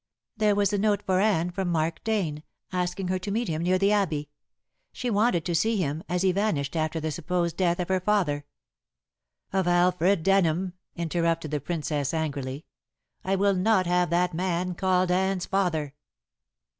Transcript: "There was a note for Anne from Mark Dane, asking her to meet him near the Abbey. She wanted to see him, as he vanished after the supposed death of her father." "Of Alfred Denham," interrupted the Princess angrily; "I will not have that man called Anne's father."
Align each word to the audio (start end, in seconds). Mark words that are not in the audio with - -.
"There 0.35 0.55
was 0.55 0.73
a 0.73 0.79
note 0.79 1.03
for 1.03 1.19
Anne 1.19 1.51
from 1.51 1.67
Mark 1.69 2.03
Dane, 2.03 2.41
asking 2.73 3.09
her 3.09 3.19
to 3.19 3.29
meet 3.29 3.47
him 3.47 3.61
near 3.61 3.77
the 3.77 3.91
Abbey. 3.91 4.31
She 4.91 5.11
wanted 5.11 5.45
to 5.45 5.53
see 5.53 5.77
him, 5.77 6.01
as 6.09 6.23
he 6.23 6.31
vanished 6.31 6.75
after 6.75 6.99
the 6.99 7.11
supposed 7.11 7.55
death 7.55 7.79
of 7.79 7.89
her 7.89 7.99
father." 7.99 8.45
"Of 9.53 9.67
Alfred 9.67 10.23
Denham," 10.23 10.73
interrupted 10.95 11.51
the 11.51 11.59
Princess 11.61 12.15
angrily; 12.15 12.65
"I 13.23 13.35
will 13.35 13.53
not 13.53 13.85
have 13.85 14.09
that 14.09 14.33
man 14.33 14.73
called 14.73 15.11
Anne's 15.11 15.45
father." 15.45 15.93